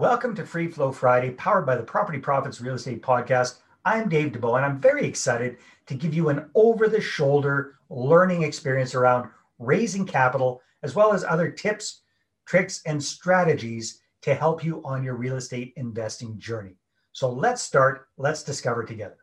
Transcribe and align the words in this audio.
Welcome 0.00 0.34
to 0.36 0.46
Free 0.46 0.66
Flow 0.66 0.92
Friday, 0.92 1.32
powered 1.32 1.66
by 1.66 1.76
the 1.76 1.82
Property 1.82 2.18
Profits 2.18 2.58
Real 2.58 2.76
Estate 2.76 3.02
Podcast. 3.02 3.58
I'm 3.84 4.08
Dave 4.08 4.32
Dubeau, 4.32 4.56
and 4.56 4.64
I'm 4.64 4.80
very 4.80 5.04
excited 5.06 5.58
to 5.84 5.94
give 5.94 6.14
you 6.14 6.30
an 6.30 6.48
over 6.54 6.88
the 6.88 7.02
shoulder 7.02 7.74
learning 7.90 8.42
experience 8.42 8.94
around 8.94 9.28
raising 9.58 10.06
capital, 10.06 10.62
as 10.82 10.94
well 10.94 11.12
as 11.12 11.22
other 11.22 11.50
tips, 11.50 12.00
tricks, 12.46 12.80
and 12.86 13.04
strategies 13.04 14.00
to 14.22 14.34
help 14.34 14.64
you 14.64 14.82
on 14.86 15.04
your 15.04 15.16
real 15.16 15.36
estate 15.36 15.74
investing 15.76 16.38
journey. 16.38 16.76
So 17.12 17.30
let's 17.30 17.60
start, 17.60 18.08
let's 18.16 18.42
discover 18.42 18.84
together. 18.84 19.18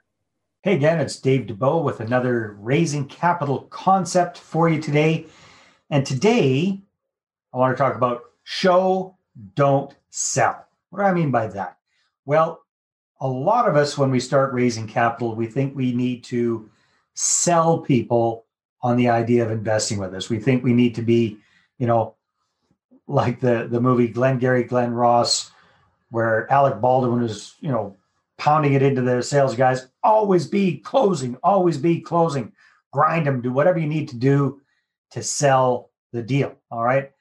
Hey 0.62 0.76
again, 0.76 1.00
it's 1.00 1.20
Dave 1.20 1.48
Dubeau 1.48 1.82
with 1.84 2.02
another 2.02 2.56
raising 2.60 3.08
capital 3.08 3.62
concept 3.72 4.38
for 4.38 4.70
you 4.70 4.80
today. 4.80 5.26
And 5.90 6.06
today, 6.06 6.84
I 7.52 7.58
want 7.58 7.76
to 7.76 7.84
talk 7.84 7.96
about 7.96 8.26
show, 8.44 9.18
don't 9.56 9.96
sell. 10.12 10.67
What 10.90 11.00
do 11.00 11.06
I 11.06 11.14
mean 11.14 11.32
by 11.32 11.48
that? 11.48 11.78
Well, 12.26 12.64
a 13.20 13.28
lot 13.28 13.68
of 13.68 13.76
us, 13.76 13.98
when 13.98 14.12
we 14.12 14.20
start 14.20 14.54
raising 14.54 14.88
capital, 14.88 15.36
we 15.36 15.48
think 15.48 15.76
we 15.76 15.94
need 15.94 16.24
to 16.26 16.70
sell 17.14 17.80
people 17.80 18.46
on 18.82 18.96
the 18.96 19.10
idea 19.10 19.44
of 19.44 19.52
investing 19.52 19.98
with 19.98 20.14
us. 20.14 20.30
We 20.30 20.40
think 20.40 20.64
we 20.64 20.74
need 20.74 20.94
to 20.96 21.02
be, 21.02 21.38
you 21.80 21.88
know, 21.88 22.16
like 23.08 23.40
the 23.40 23.68
the 23.70 23.82
movie 23.82 24.08
Glengarry 24.08 24.64
Glen 24.64 24.94
Ross, 24.94 25.52
where 26.12 26.52
Alec 26.52 26.80
Baldwin 26.80 27.24
is, 27.24 27.56
you 27.60 27.70
know, 27.70 27.96
pounding 28.38 28.74
it 28.74 28.84
into 28.84 29.02
the 29.02 29.24
sales 29.24 29.56
guys. 29.56 29.88
Always 30.04 30.48
be 30.48 30.78
closing, 30.78 31.38
always 31.44 31.78
be 31.78 32.02
closing. 32.02 32.52
Grind 32.92 33.26
them, 33.26 33.42
do 33.42 33.52
whatever 33.52 33.80
you 33.80 33.88
need 33.88 34.10
to 34.10 34.16
do 34.16 34.62
to 35.12 35.24
sell 35.24 35.90
the 36.12 36.22
deal. 36.22 36.56
All 36.72 36.84
right. 36.84 37.12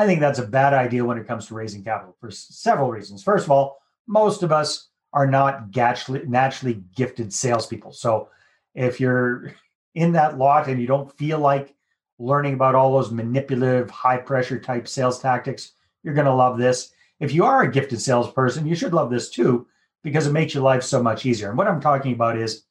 I 0.00 0.06
think 0.06 0.20
that's 0.20 0.38
a 0.38 0.46
bad 0.46 0.72
idea 0.72 1.04
when 1.04 1.18
it 1.18 1.26
comes 1.26 1.44
to 1.46 1.54
raising 1.54 1.84
capital 1.84 2.16
for 2.18 2.30
several 2.30 2.90
reasons. 2.90 3.22
First 3.22 3.44
of 3.44 3.50
all, 3.50 3.82
most 4.06 4.42
of 4.42 4.50
us 4.50 4.88
are 5.12 5.26
not 5.26 5.76
naturally 5.76 6.82
gifted 6.96 7.30
salespeople. 7.30 7.92
So 7.92 8.30
if 8.74 8.98
you're 8.98 9.52
in 9.94 10.12
that 10.12 10.38
lot 10.38 10.68
and 10.68 10.80
you 10.80 10.86
don't 10.86 11.12
feel 11.18 11.38
like 11.38 11.74
learning 12.18 12.54
about 12.54 12.74
all 12.74 12.94
those 12.94 13.10
manipulative, 13.10 13.90
high 13.90 14.16
pressure 14.16 14.58
type 14.58 14.88
sales 14.88 15.20
tactics, 15.20 15.72
you're 16.02 16.14
going 16.14 16.24
to 16.24 16.32
love 16.32 16.56
this. 16.56 16.92
If 17.18 17.34
you 17.34 17.44
are 17.44 17.64
a 17.64 17.70
gifted 17.70 18.00
salesperson, 18.00 18.66
you 18.66 18.74
should 18.74 18.94
love 18.94 19.10
this 19.10 19.28
too 19.28 19.66
because 20.02 20.26
it 20.26 20.32
makes 20.32 20.54
your 20.54 20.62
life 20.62 20.82
so 20.82 21.02
much 21.02 21.26
easier. 21.26 21.50
And 21.50 21.58
what 21.58 21.68
I'm 21.68 21.80
talking 21.80 22.14
about 22.14 22.38
is 22.38 22.62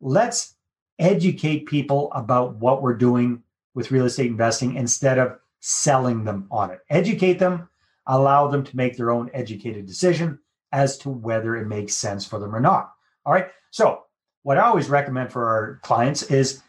let's 0.00 0.54
educate 0.98 1.66
people 1.66 2.10
about 2.14 2.54
what 2.54 2.80
we're 2.80 2.94
doing 2.94 3.42
with 3.74 3.90
real 3.90 4.06
estate 4.06 4.28
investing 4.28 4.76
instead 4.76 5.18
of 5.18 5.36
selling 5.64 6.24
them 6.24 6.46
on 6.50 6.72
it. 6.72 6.80
Educate 6.90 7.38
them, 7.38 7.68
allow 8.08 8.48
them 8.48 8.64
to 8.64 8.76
make 8.76 8.96
their 8.96 9.12
own 9.12 9.30
educated 9.32 9.86
decision 9.86 10.38
as 10.72 10.98
to 10.98 11.08
whether 11.08 11.56
it 11.56 11.68
makes 11.68 11.94
sense 11.94 12.26
for 12.26 12.40
them 12.40 12.54
or 12.54 12.60
not. 12.60 12.92
All 13.24 13.32
right. 13.32 13.46
So, 13.70 14.02
what 14.42 14.58
I 14.58 14.62
always 14.62 14.88
recommend 14.88 15.32
for 15.32 15.48
our 15.48 15.78
clients 15.82 16.24
is 16.24 16.62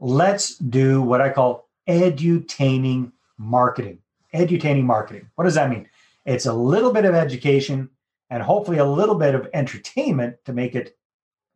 let's 0.00 0.56
do 0.56 1.02
what 1.02 1.20
I 1.20 1.28
call 1.28 1.68
edutaining 1.86 3.12
marketing. 3.36 3.98
Edutaining 4.34 4.84
marketing. 4.84 5.28
What 5.34 5.44
does 5.44 5.54
that 5.54 5.68
mean? 5.68 5.86
It's 6.24 6.46
a 6.46 6.52
little 6.52 6.92
bit 6.92 7.04
of 7.04 7.14
education 7.14 7.90
and 8.30 8.42
hopefully 8.42 8.78
a 8.78 8.84
little 8.84 9.14
bit 9.14 9.34
of 9.34 9.48
entertainment 9.52 10.36
to 10.46 10.54
make 10.54 10.74
it 10.74 10.96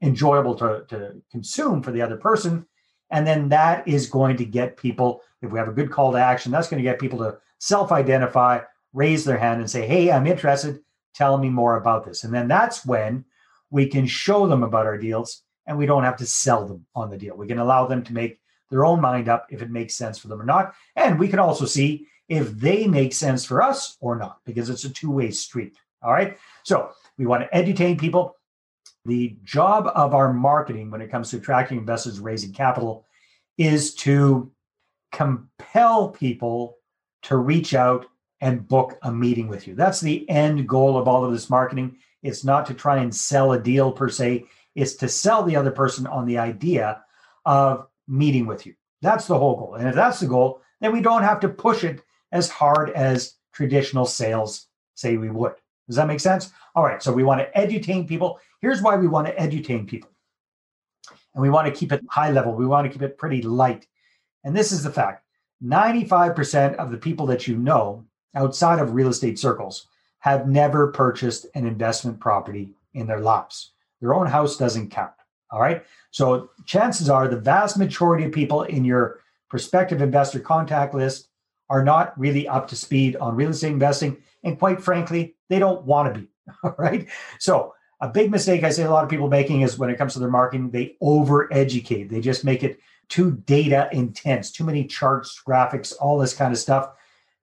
enjoyable 0.02 0.54
to, 0.56 0.84
to 0.88 1.22
consume 1.30 1.82
for 1.82 1.90
the 1.90 2.02
other 2.02 2.16
person. 2.16 2.66
And 3.10 3.26
then 3.26 3.48
that 3.48 3.88
is 3.88 4.06
going 4.08 4.36
to 4.38 4.44
get 4.44 4.76
people, 4.76 5.22
if 5.42 5.50
we 5.50 5.58
have 5.58 5.68
a 5.68 5.72
good 5.72 5.90
call 5.90 6.12
to 6.12 6.18
action, 6.18 6.52
that's 6.52 6.68
going 6.68 6.82
to 6.82 6.88
get 6.88 6.98
people 6.98 7.18
to 7.18 7.38
self 7.58 7.92
identify, 7.92 8.60
raise 8.92 9.24
their 9.24 9.38
hand, 9.38 9.60
and 9.60 9.70
say, 9.70 9.86
Hey, 9.86 10.10
I'm 10.10 10.26
interested 10.26 10.80
tell 11.14 11.38
me 11.38 11.48
more 11.48 11.76
about 11.76 12.04
this. 12.04 12.24
And 12.24 12.32
then 12.32 12.48
that's 12.48 12.84
when 12.84 13.24
we 13.70 13.86
can 13.86 14.06
show 14.06 14.46
them 14.46 14.62
about 14.62 14.86
our 14.86 14.98
deals 14.98 15.42
and 15.66 15.78
we 15.78 15.86
don't 15.86 16.04
have 16.04 16.16
to 16.16 16.26
sell 16.26 16.66
them 16.66 16.86
on 16.94 17.10
the 17.10 17.18
deal. 17.18 17.36
We 17.36 17.46
can 17.46 17.58
allow 17.58 17.86
them 17.86 18.02
to 18.04 18.12
make 18.12 18.40
their 18.70 18.84
own 18.84 19.00
mind 19.00 19.28
up 19.28 19.46
if 19.50 19.62
it 19.62 19.70
makes 19.70 19.94
sense 19.94 20.18
for 20.18 20.28
them 20.28 20.40
or 20.40 20.44
not. 20.44 20.74
And 20.96 21.18
we 21.18 21.28
can 21.28 21.38
also 21.38 21.66
see 21.66 22.06
if 22.28 22.50
they 22.52 22.86
make 22.86 23.12
sense 23.12 23.44
for 23.44 23.62
us 23.62 23.96
or 24.00 24.16
not, 24.16 24.38
because 24.44 24.70
it's 24.70 24.84
a 24.84 24.90
two 24.90 25.10
way 25.10 25.30
street. 25.30 25.76
All 26.02 26.12
right. 26.12 26.38
So 26.64 26.90
we 27.18 27.26
want 27.26 27.42
to 27.42 27.54
educate 27.54 27.98
people. 27.98 28.36
The 29.04 29.36
job 29.42 29.90
of 29.94 30.14
our 30.14 30.32
marketing 30.32 30.90
when 30.90 31.00
it 31.00 31.10
comes 31.10 31.30
to 31.30 31.36
attracting 31.36 31.78
investors, 31.78 32.20
raising 32.20 32.52
capital, 32.52 33.04
is 33.58 33.94
to 33.96 34.50
compel 35.12 36.08
people 36.08 36.78
to 37.22 37.36
reach 37.36 37.74
out 37.74 38.06
and 38.40 38.66
book 38.66 38.98
a 39.02 39.12
meeting 39.12 39.46
with 39.46 39.68
you. 39.68 39.74
That's 39.74 40.00
the 40.00 40.28
end 40.28 40.68
goal 40.68 40.98
of 40.98 41.06
all 41.06 41.24
of 41.24 41.32
this 41.32 41.48
marketing. 41.48 41.96
It's 42.22 42.44
not 42.44 42.66
to 42.66 42.74
try 42.74 42.98
and 42.98 43.14
sell 43.14 43.52
a 43.52 43.60
deal 43.60 43.92
per 43.92 44.08
se, 44.08 44.46
it's 44.74 44.94
to 44.94 45.08
sell 45.08 45.42
the 45.44 45.56
other 45.56 45.70
person 45.70 46.06
on 46.06 46.26
the 46.26 46.38
idea 46.38 47.02
of 47.44 47.86
meeting 48.08 48.46
with 48.46 48.66
you. 48.66 48.74
That's 49.00 49.26
the 49.26 49.38
whole 49.38 49.56
goal. 49.56 49.74
And 49.74 49.88
if 49.88 49.94
that's 49.94 50.20
the 50.20 50.26
goal, 50.26 50.62
then 50.80 50.92
we 50.92 51.00
don't 51.00 51.22
have 51.22 51.40
to 51.40 51.48
push 51.48 51.84
it 51.84 52.02
as 52.32 52.48
hard 52.48 52.90
as 52.90 53.34
traditional 53.52 54.06
sales 54.06 54.66
say 54.94 55.16
we 55.16 55.30
would. 55.30 55.54
Does 55.86 55.96
that 55.96 56.06
make 56.06 56.20
sense? 56.20 56.50
All 56.74 56.84
right. 56.84 57.02
So 57.02 57.12
we 57.12 57.24
want 57.24 57.40
to 57.40 57.60
edutain 57.60 58.08
people. 58.08 58.40
Here's 58.60 58.80
why 58.80 58.96
we 58.96 59.08
want 59.08 59.26
to 59.26 59.34
edutain 59.34 59.86
people. 59.86 60.10
And 61.34 61.42
we 61.42 61.50
want 61.50 61.66
to 61.66 61.78
keep 61.78 61.92
it 61.92 62.02
high 62.08 62.30
level. 62.30 62.54
We 62.54 62.66
want 62.66 62.86
to 62.86 62.92
keep 62.92 63.02
it 63.02 63.18
pretty 63.18 63.42
light. 63.42 63.86
And 64.44 64.56
this 64.56 64.72
is 64.72 64.82
the 64.82 64.92
fact 64.92 65.24
95% 65.64 66.74
of 66.76 66.90
the 66.90 66.96
people 66.96 67.26
that 67.26 67.46
you 67.46 67.56
know 67.56 68.04
outside 68.34 68.78
of 68.78 68.94
real 68.94 69.08
estate 69.08 69.38
circles 69.38 69.86
have 70.20 70.48
never 70.48 70.88
purchased 70.92 71.46
an 71.54 71.66
investment 71.66 72.20
property 72.20 72.70
in 72.94 73.06
their 73.06 73.20
lives. 73.20 73.72
Their 74.00 74.14
own 74.14 74.26
house 74.26 74.56
doesn't 74.56 74.90
count. 74.90 75.12
All 75.50 75.60
right. 75.60 75.84
So 76.10 76.50
chances 76.64 77.10
are 77.10 77.28
the 77.28 77.36
vast 77.36 77.76
majority 77.76 78.24
of 78.24 78.32
people 78.32 78.62
in 78.62 78.84
your 78.84 79.20
prospective 79.50 80.00
investor 80.00 80.40
contact 80.40 80.94
list 80.94 81.28
are 81.68 81.84
not 81.84 82.18
really 82.18 82.48
up 82.48 82.68
to 82.68 82.76
speed 82.76 83.16
on 83.16 83.36
real 83.36 83.50
estate 83.50 83.72
investing. 83.72 84.16
And 84.44 84.58
quite 84.58 84.82
frankly, 84.82 85.36
they 85.48 85.58
don't 85.58 85.84
want 85.84 86.12
to 86.12 86.20
be. 86.20 86.28
All 86.64 86.74
right. 86.78 87.08
So 87.38 87.74
a 88.00 88.08
big 88.08 88.30
mistake 88.30 88.64
I 88.64 88.70
see 88.70 88.82
a 88.82 88.90
lot 88.90 89.04
of 89.04 89.10
people 89.10 89.28
making 89.28 89.60
is 89.60 89.78
when 89.78 89.90
it 89.90 89.98
comes 89.98 90.14
to 90.14 90.18
their 90.18 90.30
marketing, 90.30 90.70
they 90.70 90.96
over 91.00 91.52
educate. 91.52 92.04
They 92.04 92.20
just 92.20 92.44
make 92.44 92.62
it 92.62 92.80
too 93.08 93.32
data 93.46 93.88
intense, 93.92 94.50
too 94.50 94.64
many 94.64 94.84
charts, 94.84 95.40
graphics, 95.46 95.92
all 96.00 96.18
this 96.18 96.34
kind 96.34 96.52
of 96.52 96.58
stuff 96.58 96.90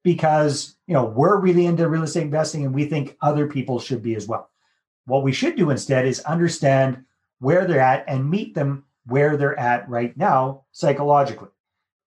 because 0.04 0.78
you 0.88 0.94
know 0.94 1.06
we're 1.06 1.40
really 1.40 1.66
into 1.66 1.88
real 1.88 2.04
estate 2.04 2.24
investing 2.24 2.64
and 2.66 2.74
we 2.74 2.86
think 2.86 3.18
other 3.22 3.48
people 3.48 3.80
should 3.80 4.02
be 4.02 4.16
as 4.16 4.28
well. 4.28 4.50
What 5.06 5.24
we 5.24 5.32
should 5.32 5.56
do 5.56 5.70
instead 5.70 6.06
is 6.06 6.20
understand 6.22 7.04
where 7.40 7.66
they're 7.66 7.82
at 7.82 8.06
and 8.08 8.30
meet 8.30 8.56
them 8.56 8.86
where 9.06 9.38
they're 9.38 9.60
at 9.60 9.90
right 9.90 10.16
now 10.16 10.66
psychologically. 10.72 11.50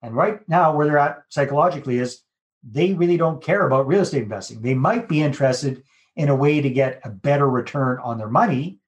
And 0.03 0.15
right 0.15 0.47
now 0.49 0.75
where 0.75 0.87
they're 0.87 0.99
at 0.99 1.23
psychologically 1.29 1.99
is 1.99 2.23
they 2.63 2.95
really 2.95 3.17
don't 3.17 3.43
care 3.43 3.67
about 3.67 3.87
real 3.87 4.01
estate 4.01 4.23
investing. 4.23 4.63
They 4.63 4.75
might 4.75 5.09
be 5.09 5.23
interested 5.23 5.83
in 6.17 6.29
a 6.29 6.35
way 6.35 6.61
to 6.61 6.71
get 6.71 7.01
a 7.05 7.11
better 7.11 7.49
return 7.49 7.99
on 8.03 8.19
their 8.19 8.29
money 8.29 8.81